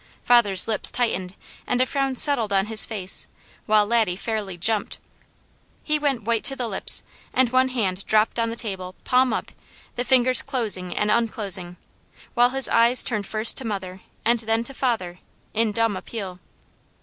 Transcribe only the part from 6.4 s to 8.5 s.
to the lips, and one hand dropped on